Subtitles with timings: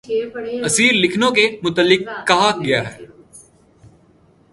[0.65, 3.05] اسیر لکھنوی کے متعلق کہا گیا ہے